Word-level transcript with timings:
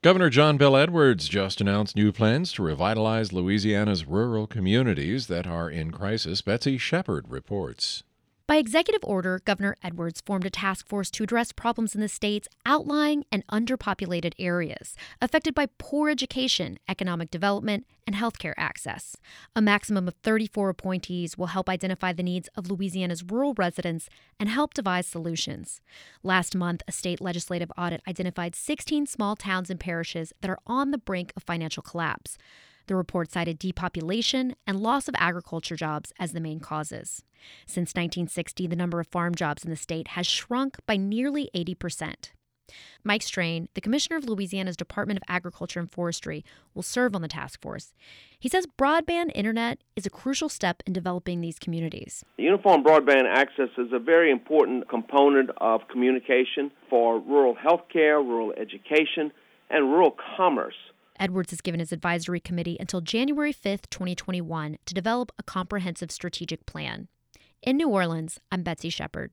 Governor 0.00 0.30
John 0.30 0.58
Bel 0.58 0.76
Edwards 0.76 1.28
just 1.28 1.60
announced 1.60 1.96
new 1.96 2.12
plans 2.12 2.52
to 2.52 2.62
revitalize 2.62 3.32
Louisiana's 3.32 4.06
rural 4.06 4.46
communities 4.46 5.26
that 5.26 5.44
are 5.44 5.68
in 5.68 5.90
crisis. 5.90 6.40
Betsy 6.40 6.78
Shepard 6.78 7.28
reports. 7.28 8.04
By 8.48 8.56
executive 8.56 9.04
order, 9.04 9.42
Governor 9.44 9.76
Edwards 9.82 10.22
formed 10.22 10.46
a 10.46 10.50
task 10.50 10.88
force 10.88 11.10
to 11.10 11.22
address 11.22 11.52
problems 11.52 11.94
in 11.94 12.00
the 12.00 12.08
state's 12.08 12.48
outlying 12.64 13.26
and 13.30 13.46
underpopulated 13.48 14.32
areas 14.38 14.96
affected 15.20 15.54
by 15.54 15.66
poor 15.76 16.08
education, 16.08 16.78
economic 16.88 17.30
development, 17.30 17.86
and 18.06 18.16
healthcare 18.16 18.54
access. 18.56 19.18
A 19.54 19.60
maximum 19.60 20.08
of 20.08 20.14
34 20.22 20.70
appointees 20.70 21.36
will 21.36 21.48
help 21.48 21.68
identify 21.68 22.14
the 22.14 22.22
needs 22.22 22.48
of 22.56 22.70
Louisiana's 22.70 23.22
rural 23.22 23.52
residents 23.58 24.08
and 24.40 24.48
help 24.48 24.72
devise 24.72 25.06
solutions. 25.06 25.82
Last 26.22 26.56
month, 26.56 26.80
a 26.88 26.92
state 26.92 27.20
legislative 27.20 27.70
audit 27.76 28.00
identified 28.08 28.56
16 28.56 29.04
small 29.04 29.36
towns 29.36 29.68
and 29.68 29.78
parishes 29.78 30.32
that 30.40 30.50
are 30.50 30.60
on 30.66 30.90
the 30.90 30.96
brink 30.96 31.34
of 31.36 31.42
financial 31.42 31.82
collapse. 31.82 32.38
The 32.88 32.96
report 32.96 33.30
cited 33.30 33.58
depopulation 33.58 34.56
and 34.66 34.80
loss 34.80 35.08
of 35.08 35.14
agriculture 35.18 35.76
jobs 35.76 36.10
as 36.18 36.32
the 36.32 36.40
main 36.40 36.58
causes. 36.58 37.22
Since 37.66 37.90
1960, 37.90 38.66
the 38.66 38.76
number 38.76 38.98
of 38.98 39.06
farm 39.06 39.34
jobs 39.34 39.62
in 39.62 39.68
the 39.68 39.76
state 39.76 40.08
has 40.08 40.26
shrunk 40.26 40.78
by 40.86 40.96
nearly 40.96 41.50
80%. 41.54 42.30
Mike 43.04 43.22
Strain, 43.22 43.68
the 43.74 43.82
commissioner 43.82 44.16
of 44.16 44.24
Louisiana's 44.24 44.76
Department 44.76 45.18
of 45.18 45.22
Agriculture 45.28 45.80
and 45.80 45.90
Forestry, 45.90 46.44
will 46.74 46.82
serve 46.82 47.14
on 47.14 47.20
the 47.20 47.28
task 47.28 47.60
force. 47.60 47.92
He 48.38 48.48
says 48.48 48.66
broadband 48.78 49.32
internet 49.34 49.80
is 49.94 50.06
a 50.06 50.10
crucial 50.10 50.48
step 50.48 50.82
in 50.86 50.94
developing 50.94 51.42
these 51.42 51.58
communities. 51.58 52.24
Uniform 52.38 52.82
broadband 52.82 53.24
access 53.30 53.68
is 53.76 53.92
a 53.92 53.98
very 53.98 54.30
important 54.30 54.88
component 54.88 55.50
of 55.58 55.82
communication 55.88 56.70
for 56.88 57.20
rural 57.20 57.54
health 57.54 57.82
care, 57.92 58.18
rural 58.18 58.52
education, 58.52 59.30
and 59.68 59.92
rural 59.92 60.16
commerce. 60.36 60.74
Edwards 61.18 61.50
has 61.50 61.60
given 61.60 61.80
his 61.80 61.92
advisory 61.92 62.40
committee 62.40 62.76
until 62.78 63.00
January 63.00 63.52
5th, 63.52 63.90
2021, 63.90 64.78
to 64.86 64.94
develop 64.94 65.32
a 65.38 65.42
comprehensive 65.42 66.10
strategic 66.10 66.66
plan. 66.66 67.08
In 67.62 67.76
New 67.76 67.88
Orleans, 67.88 68.38
I'm 68.52 68.62
Betsy 68.62 68.90
Shepard. 68.90 69.32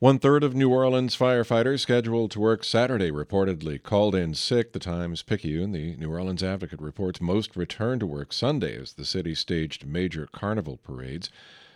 One 0.00 0.20
third 0.20 0.44
of 0.44 0.54
New 0.54 0.70
Orleans 0.70 1.16
firefighters 1.16 1.80
scheduled 1.80 2.30
to 2.30 2.40
work 2.40 2.62
Saturday 2.62 3.10
reportedly 3.10 3.82
called 3.82 4.14
in 4.14 4.32
sick. 4.32 4.72
The 4.72 4.78
Times 4.78 5.22
Picayune, 5.22 5.72
the 5.72 5.96
New 5.96 6.12
Orleans 6.12 6.42
Advocate, 6.42 6.80
reports 6.80 7.20
most 7.20 7.56
returned 7.56 8.00
to 8.00 8.06
work 8.06 8.32
Sunday 8.32 8.80
as 8.80 8.92
the 8.92 9.04
city 9.04 9.34
staged 9.34 9.84
major 9.84 10.28
carnival 10.30 10.76
parades. 10.76 11.30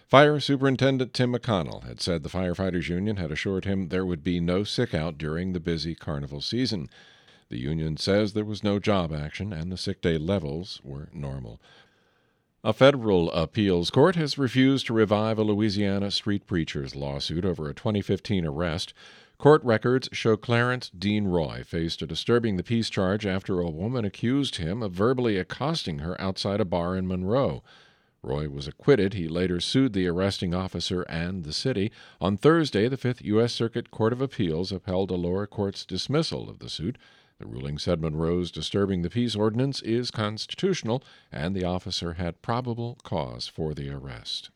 Fire 0.06 0.39
Superintendent 0.39 1.14
Tim 1.14 1.33
McConnell 1.33 1.84
had 1.84 2.00
said 2.00 2.22
the 2.22 2.28
Firefighters 2.28 2.89
Union 2.89 3.17
had 3.17 3.33
assured 3.33 3.64
him 3.64 3.89
there 3.89 4.06
would 4.06 4.22
be 4.22 4.39
no 4.39 4.62
sick 4.62 4.94
out 4.94 5.19
during 5.19 5.52
the 5.52 5.58
busy 5.58 5.96
carnival 5.96 6.41
season. 6.41 6.89
The 7.53 7.61
union 7.61 7.98
says 7.98 8.33
there 8.33 8.47
was 8.47 8.64
no 8.64 8.78
job 8.78 9.12
action 9.12 9.53
and 9.53 9.70
the 9.70 9.77
sick 9.77 10.00
day 10.00 10.17
levels 10.17 10.81
were 10.83 11.11
normal. 11.12 11.61
A 12.64 12.72
federal 12.72 13.31
appeals 13.31 13.91
court 13.91 14.17
has 14.17 14.39
refused 14.39 14.86
to 14.86 14.95
revive 14.95 15.36
a 15.36 15.42
Louisiana 15.42 16.11
street 16.12 16.47
preacher's 16.47 16.97
lawsuit 16.97 17.45
over 17.45 17.69
a 17.69 17.75
2015 17.75 18.47
arrest. 18.47 18.95
Court 19.36 19.62
records 19.64 20.08
show 20.12 20.34
Clarence 20.34 20.89
Dean 20.98 21.27
Roy 21.27 21.62
faced 21.62 22.00
a 22.00 22.06
disturbing 22.06 22.56
the 22.56 22.62
peace 22.62 22.89
charge 22.89 23.27
after 23.27 23.61
a 23.61 23.69
woman 23.69 24.06
accused 24.06 24.56
him 24.56 24.83
of 24.83 24.92
verbally 24.92 25.36
accosting 25.36 25.98
her 25.98 26.19
outside 26.19 26.58
a 26.58 26.64
bar 26.64 26.97
in 26.97 27.06
Monroe. 27.06 27.62
Roy 28.23 28.48
was 28.48 28.67
acquitted. 28.67 29.12
He 29.12 29.28
later 29.28 29.61
sued 29.61 29.92
the 29.92 30.06
arresting 30.06 30.55
officer 30.55 31.03
and 31.03 31.45
the 31.45 31.53
city. 31.53 31.92
On 32.19 32.39
Thursday, 32.39 32.89
the 32.89 32.97
Fifth 32.97 33.20
U.S. 33.20 33.53
Circuit 33.53 33.91
Court 33.91 34.14
of 34.14 34.23
Appeals 34.23 34.73
upheld 34.73 35.11
a 35.11 35.17
lower 35.17 35.47
court's 35.47 35.84
dismissal 35.84 36.48
of 36.48 36.58
the 36.58 36.70
suit. 36.70 36.97
The 37.42 37.48
ruling 37.48 37.76
said 37.76 38.00
Monroe's 38.00 38.52
disturbing 38.52 39.02
the 39.02 39.10
peace 39.10 39.34
ordinance 39.34 39.82
is 39.82 40.12
constitutional 40.12 41.02
and 41.32 41.56
the 41.56 41.64
officer 41.64 42.12
had 42.12 42.40
probable 42.40 42.96
cause 43.02 43.48
for 43.48 43.74
the 43.74 43.90
arrest. 43.90 44.50